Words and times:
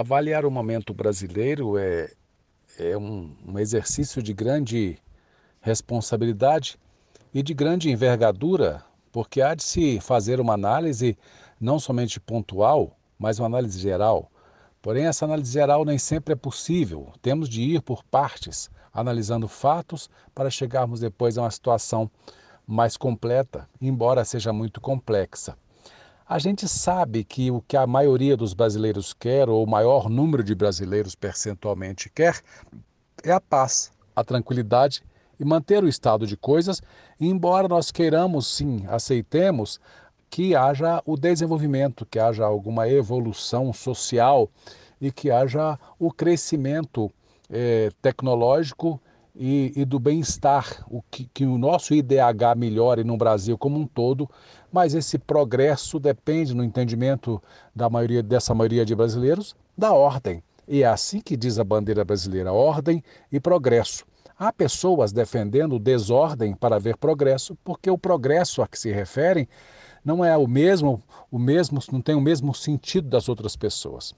Avaliar 0.00 0.46
o 0.46 0.50
momento 0.50 0.94
brasileiro 0.94 1.76
é, 1.76 2.10
é 2.78 2.96
um, 2.96 3.36
um 3.46 3.58
exercício 3.58 4.22
de 4.22 4.32
grande 4.32 4.96
responsabilidade 5.60 6.78
e 7.34 7.42
de 7.42 7.52
grande 7.52 7.90
envergadura, 7.90 8.82
porque 9.12 9.42
há 9.42 9.54
de 9.54 9.62
se 9.62 10.00
fazer 10.00 10.40
uma 10.40 10.54
análise 10.54 11.18
não 11.60 11.78
somente 11.78 12.18
pontual, 12.18 12.96
mas 13.18 13.38
uma 13.38 13.44
análise 13.44 13.78
geral. 13.78 14.30
Porém, 14.80 15.04
essa 15.04 15.26
análise 15.26 15.52
geral 15.52 15.84
nem 15.84 15.98
sempre 15.98 16.32
é 16.32 16.36
possível. 16.36 17.12
Temos 17.20 17.46
de 17.46 17.60
ir 17.60 17.82
por 17.82 18.02
partes, 18.02 18.70
analisando 18.94 19.46
fatos 19.48 20.08
para 20.34 20.48
chegarmos 20.48 21.00
depois 21.00 21.36
a 21.36 21.42
uma 21.42 21.50
situação 21.50 22.10
mais 22.66 22.96
completa, 22.96 23.68
embora 23.78 24.24
seja 24.24 24.50
muito 24.50 24.80
complexa. 24.80 25.58
A 26.30 26.38
gente 26.38 26.68
sabe 26.68 27.24
que 27.24 27.50
o 27.50 27.60
que 27.60 27.76
a 27.76 27.88
maioria 27.88 28.36
dos 28.36 28.54
brasileiros 28.54 29.12
quer, 29.12 29.48
ou 29.48 29.64
o 29.64 29.68
maior 29.68 30.08
número 30.08 30.44
de 30.44 30.54
brasileiros 30.54 31.16
percentualmente 31.16 32.08
quer, 32.08 32.40
é 33.24 33.32
a 33.32 33.40
paz, 33.40 33.90
a 34.14 34.22
tranquilidade 34.22 35.02
e 35.40 35.44
manter 35.44 35.82
o 35.82 35.88
estado 35.88 36.28
de 36.28 36.36
coisas, 36.36 36.80
embora 37.20 37.66
nós 37.66 37.90
queiramos 37.90 38.46
sim, 38.46 38.84
aceitemos 38.86 39.80
que 40.30 40.54
haja 40.54 41.02
o 41.04 41.16
desenvolvimento, 41.16 42.06
que 42.06 42.20
haja 42.20 42.44
alguma 42.44 42.88
evolução 42.88 43.72
social 43.72 44.48
e 45.00 45.10
que 45.10 45.32
haja 45.32 45.76
o 45.98 46.12
crescimento 46.12 47.10
eh, 47.50 47.90
tecnológico 48.00 49.02
e, 49.34 49.72
e 49.76 49.84
do 49.84 49.98
bem-estar, 49.98 50.84
o 50.88 51.02
que, 51.10 51.28
que 51.32 51.44
o 51.44 51.58
nosso 51.58 51.94
IDH 51.94 52.56
melhore 52.56 53.04
no 53.04 53.16
Brasil 53.16 53.56
como 53.56 53.78
um 53.78 53.86
todo, 53.86 54.28
mas 54.72 54.94
esse 54.94 55.18
progresso 55.18 55.98
depende, 55.98 56.54
no 56.54 56.64
entendimento 56.64 57.42
da 57.74 57.88
maioria 57.88 58.22
dessa 58.22 58.54
maioria 58.54 58.84
de 58.84 58.94
brasileiros, 58.94 59.56
da 59.76 59.92
ordem. 59.92 60.42
E 60.66 60.82
é 60.82 60.86
assim 60.86 61.20
que 61.20 61.36
diz 61.36 61.58
a 61.58 61.64
bandeira 61.64 62.04
brasileira: 62.04 62.52
ordem 62.52 63.02
e 63.30 63.40
progresso. 63.40 64.04
Há 64.38 64.52
pessoas 64.52 65.12
defendendo 65.12 65.78
desordem 65.78 66.54
para 66.54 66.78
ver 66.78 66.96
progresso, 66.96 67.56
porque 67.62 67.90
o 67.90 67.98
progresso 67.98 68.62
a 68.62 68.68
que 68.68 68.78
se 68.78 68.90
referem 68.90 69.46
não 70.04 70.24
é 70.24 70.36
o 70.36 70.46
mesmo, 70.46 71.02
o 71.30 71.38
mesmo, 71.38 71.78
não 71.92 72.00
tem 72.00 72.14
o 72.14 72.20
mesmo 72.20 72.54
sentido 72.54 73.08
das 73.08 73.28
outras 73.28 73.54
pessoas. 73.54 74.14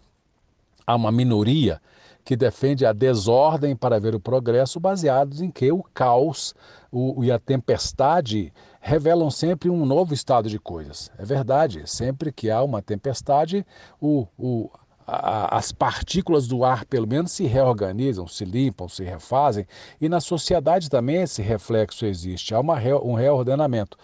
Há 0.86 0.94
uma 0.96 1.12
minoria 1.12 1.80
que 2.24 2.36
defende 2.36 2.86
a 2.86 2.92
desordem 2.92 3.74
para 3.74 3.98
ver 3.98 4.14
o 4.14 4.20
progresso, 4.20 4.78
baseados 4.78 5.40
em 5.40 5.50
que 5.50 5.72
o 5.72 5.82
caos 5.94 6.54
o, 6.90 7.24
e 7.24 7.32
a 7.32 7.38
tempestade 7.38 8.52
revelam 8.80 9.30
sempre 9.30 9.68
um 9.68 9.84
novo 9.84 10.14
estado 10.14 10.48
de 10.48 10.58
coisas. 10.58 11.10
É 11.18 11.24
verdade, 11.24 11.82
sempre 11.86 12.30
que 12.30 12.50
há 12.50 12.62
uma 12.62 12.80
tempestade, 12.80 13.66
o, 14.00 14.26
o, 14.38 14.70
a, 15.06 15.56
as 15.56 15.72
partículas 15.72 16.46
do 16.46 16.64
ar, 16.64 16.84
pelo 16.84 17.06
menos, 17.06 17.32
se 17.32 17.44
reorganizam, 17.44 18.26
se 18.26 18.44
limpam, 18.44 18.88
se 18.88 19.02
refazem, 19.02 19.66
e 20.00 20.08
na 20.08 20.20
sociedade 20.20 20.88
também 20.88 21.22
esse 21.22 21.42
reflexo 21.42 22.06
existe, 22.06 22.54
há 22.54 22.60
uma, 22.60 22.76
um 23.02 23.14
reordenamento. 23.14 23.96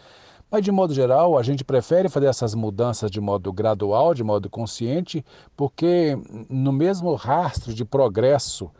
Mas, 0.51 0.65
de 0.65 0.73
modo 0.73 0.95
geral, 0.95 1.37
a 1.37 1.43
gente 1.43 1.63
prefere 1.63 2.09
fazer 2.09 2.27
essas 2.27 2.55
mudanças 2.55 3.11
de 3.11 3.21
modo 3.21 3.53
gradual, 3.53 4.15
de 4.15 4.25
modo 4.25 4.49
consciente, 4.49 5.25
porque 5.57 6.19
no 6.49 6.73
mesmo 6.73 7.15
rastro 7.15 7.75
de 7.75 7.85
progresso 7.85 8.71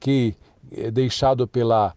que 0.00 0.34
é 0.72 0.90
deixado 0.90 1.46
pela, 1.46 1.94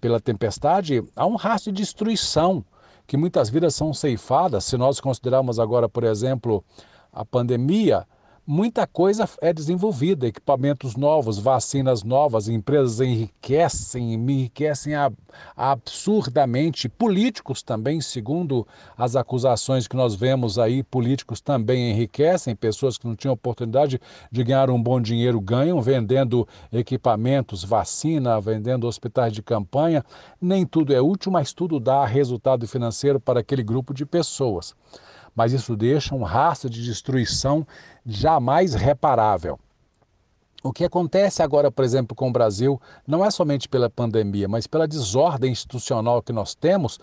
pela 0.00 0.20
tempestade, 0.20 1.02
há 1.14 1.26
um 1.26 1.36
rastro 1.36 1.72
de 1.72 1.82
destruição, 1.82 2.64
que 3.06 3.16
muitas 3.16 3.48
vidas 3.48 3.74
são 3.74 3.94
ceifadas. 3.94 4.64
Se 4.64 4.76
nós 4.76 5.00
considerarmos 5.00 5.60
agora, 5.60 5.88
por 5.88 6.02
exemplo, 6.02 6.64
a 7.12 7.24
pandemia, 7.24 8.04
muita 8.46 8.86
coisa 8.86 9.28
é 9.40 9.52
desenvolvida, 9.52 10.26
equipamentos 10.26 10.94
novos, 10.94 11.38
vacinas 11.38 12.04
novas, 12.04 12.48
empresas 12.48 13.00
enriquecem, 13.00 14.14
enriquecem 14.14 14.92
absurdamente. 15.56 16.88
Políticos 16.88 17.62
também, 17.62 18.00
segundo 18.00 18.66
as 18.96 19.16
acusações 19.16 19.88
que 19.88 19.96
nós 19.96 20.14
vemos 20.14 20.58
aí, 20.58 20.82
políticos 20.84 21.40
também 21.40 21.90
enriquecem, 21.90 22.54
pessoas 22.54 22.96
que 22.96 23.06
não 23.06 23.16
tinham 23.16 23.34
oportunidade 23.34 24.00
de 24.30 24.44
ganhar 24.44 24.70
um 24.70 24.80
bom 24.80 25.00
dinheiro 25.00 25.40
ganham, 25.40 25.80
vendendo 25.82 26.46
equipamentos, 26.72 27.64
vacina, 27.64 28.40
vendendo 28.40 28.86
hospitais 28.86 29.32
de 29.32 29.42
campanha. 29.42 30.04
Nem 30.40 30.64
tudo 30.64 30.94
é 30.94 31.00
útil, 31.00 31.32
mas 31.32 31.52
tudo 31.52 31.80
dá 31.80 32.06
resultado 32.06 32.66
financeiro 32.68 33.18
para 33.18 33.40
aquele 33.40 33.64
grupo 33.64 33.92
de 33.92 34.06
pessoas 34.06 34.74
mas 35.36 35.52
isso 35.52 35.76
deixa 35.76 36.14
um 36.14 36.22
rastro 36.22 36.70
de 36.70 36.82
destruição 36.82 37.66
jamais 38.04 38.74
reparável. 38.74 39.60
O 40.62 40.72
que 40.72 40.84
acontece 40.84 41.42
agora, 41.42 41.70
por 41.70 41.84
exemplo, 41.84 42.16
com 42.16 42.28
o 42.28 42.32
Brasil, 42.32 42.80
não 43.06 43.24
é 43.24 43.30
somente 43.30 43.68
pela 43.68 43.90
pandemia, 43.90 44.48
mas 44.48 44.66
pela 44.66 44.88
desordem 44.88 45.52
institucional 45.52 46.22
que 46.22 46.32
nós 46.32 46.54
temos. 46.54 46.98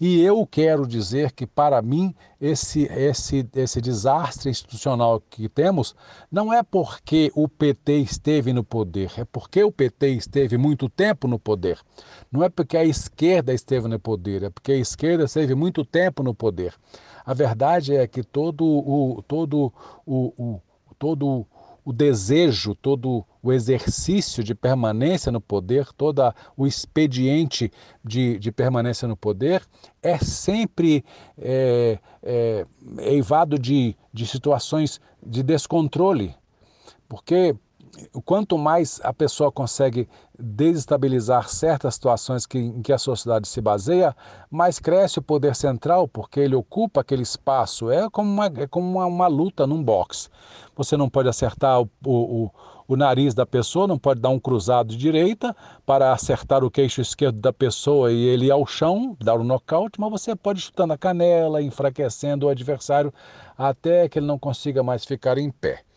E 0.00 0.20
eu 0.20 0.46
quero 0.46 0.86
dizer 0.86 1.32
que, 1.32 1.44
para 1.44 1.82
mim, 1.82 2.14
esse, 2.40 2.84
esse, 2.84 3.48
esse 3.54 3.80
desastre 3.80 4.48
institucional 4.48 5.20
que 5.28 5.48
temos 5.48 5.94
não 6.30 6.52
é 6.52 6.62
porque 6.62 7.32
o 7.34 7.48
PT 7.48 7.98
esteve 7.98 8.52
no 8.52 8.62
poder, 8.62 9.12
é 9.16 9.24
porque 9.24 9.64
o 9.64 9.72
PT 9.72 10.10
esteve 10.10 10.56
muito 10.56 10.88
tempo 10.88 11.26
no 11.26 11.36
poder. 11.36 11.80
Não 12.30 12.44
é 12.44 12.48
porque 12.48 12.76
a 12.76 12.84
esquerda 12.84 13.52
esteve 13.52 13.88
no 13.88 13.98
poder, 13.98 14.44
é 14.44 14.50
porque 14.50 14.72
a 14.72 14.76
esquerda 14.76 15.24
esteve 15.24 15.56
muito 15.56 15.84
tempo 15.84 16.22
no 16.22 16.32
poder. 16.32 16.74
A 17.26 17.34
verdade 17.34 17.96
é 17.96 18.06
que 18.06 18.22
todo 18.22 18.64
o, 18.64 19.22
todo 19.26 19.72
o, 20.06 20.32
o, 20.38 20.60
todo 20.96 21.44
o 21.84 21.92
desejo, 21.92 22.74
todo 22.74 23.24
o 23.42 23.52
exercício 23.52 24.42
de 24.42 24.54
permanência 24.54 25.30
no 25.30 25.40
poder, 25.40 25.92
todo 25.92 26.22
o 26.56 26.66
expediente 26.66 27.70
de, 28.04 28.38
de 28.38 28.50
permanência 28.50 29.06
no 29.06 29.16
poder 29.16 29.62
é 30.02 30.18
sempre 30.18 31.04
é, 31.36 31.98
é, 32.22 32.66
eivado 33.00 33.58
de, 33.58 33.96
de 34.12 34.26
situações 34.26 35.00
de 35.24 35.42
descontrole. 35.42 36.34
Porque 37.08 37.54
quanto 38.24 38.56
mais 38.56 39.00
a 39.02 39.12
pessoa 39.12 39.50
consegue 39.50 40.08
desestabilizar 40.38 41.48
certas 41.48 41.94
situações 41.94 42.46
que, 42.46 42.58
em 42.58 42.82
que 42.82 42.92
a 42.92 42.98
sociedade 42.98 43.48
se 43.48 43.60
baseia, 43.60 44.14
mais 44.50 44.78
cresce 44.78 45.18
o 45.18 45.22
poder 45.22 45.54
central, 45.54 46.06
porque 46.06 46.40
ele 46.40 46.54
ocupa 46.54 47.00
aquele 47.00 47.22
espaço. 47.22 47.90
É 47.90 48.08
como 48.08 48.30
uma, 48.30 48.46
é 48.46 48.66
como 48.66 48.86
uma, 48.86 49.06
uma 49.06 49.26
luta 49.26 49.66
num 49.66 49.82
boxe. 49.82 50.28
Você 50.76 50.96
não 50.96 51.08
pode 51.08 51.28
acertar 51.28 51.80
o, 51.80 51.88
o, 52.04 52.50
o 52.86 52.96
nariz 52.96 53.34
da 53.34 53.44
pessoa, 53.44 53.86
não 53.86 53.98
pode 53.98 54.20
dar 54.20 54.30
um 54.30 54.38
cruzado 54.38 54.90
de 54.90 54.96
direita 54.96 55.54
para 55.84 56.12
acertar 56.12 56.62
o 56.62 56.70
queixo 56.70 57.00
esquerdo 57.00 57.40
da 57.40 57.52
pessoa 57.52 58.12
e 58.12 58.24
ele 58.24 58.46
ir 58.46 58.50
ao 58.50 58.64
chão, 58.64 59.16
dar 59.20 59.36
um 59.36 59.44
nocaute, 59.44 60.00
mas 60.00 60.10
você 60.10 60.36
pode 60.36 60.60
chutando 60.60 60.92
a 60.92 60.98
canela, 60.98 61.60
enfraquecendo 61.60 62.46
o 62.46 62.48
adversário 62.48 63.12
até 63.56 64.08
que 64.08 64.18
ele 64.18 64.26
não 64.26 64.38
consiga 64.38 64.82
mais 64.82 65.04
ficar 65.04 65.36
em 65.36 65.50
pé. 65.50 65.87